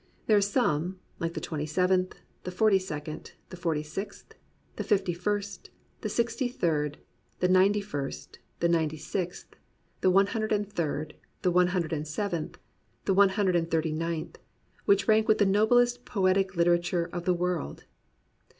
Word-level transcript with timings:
There 0.25 0.35
are 0.37 0.41
some, 0.41 0.99
like 1.19 1.35
the 1.35 1.39
Twenty 1.39 1.67
seventh, 1.67 2.15
the 2.43 2.49
Forty 2.49 2.79
second, 2.79 3.33
the 3.51 3.55
Forty 3.55 3.83
sixth, 3.83 4.33
the 4.77 4.83
Fifty 4.83 5.13
first, 5.13 5.69
the 6.01 6.09
Sixty 6.09 6.47
third, 6.47 6.97
the 7.39 7.47
Ninety 7.47 7.81
first, 7.81 8.39
the 8.61 8.67
Ninety 8.67 8.97
sixth, 8.97 9.53
the 10.01 10.09
One 10.09 10.25
Hundred 10.25 10.51
and 10.53 10.67
Third, 10.67 11.13
the 11.43 11.51
One 11.51 11.67
Hundred 11.67 11.93
and 11.93 12.07
Seventh, 12.07 12.57
the 13.05 13.13
One 13.13 13.29
Hundred 13.29 13.55
and 13.55 13.69
Thirty 13.69 13.91
ninth, 13.93 14.39
which 14.85 15.07
rank 15.07 15.27
with 15.27 15.37
the 15.37 15.45
noblest 15.45 16.03
poetic 16.03 16.53
hterature 16.53 17.07
of 17.11 17.25
the 17.25 17.35
world. 17.35 17.83